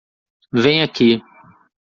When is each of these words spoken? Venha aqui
Venha 0.51 0.83
aqui 0.85 1.21